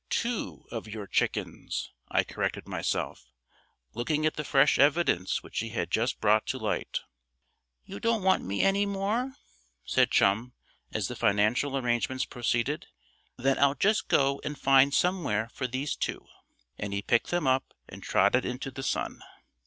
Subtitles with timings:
[0.09, 3.29] "Two of your chickens," I corrected myself,
[3.93, 7.01] looking at the fresh evidence which he had just brought to light.
[7.85, 9.35] "You don't want me any more?"
[9.85, 10.53] said Chum,
[10.91, 12.87] as the financial arrangements proceeded.
[13.37, 16.25] "Then I'll just go and find somewhere for these two."
[16.79, 19.21] And he picked them up and trotted into the sun.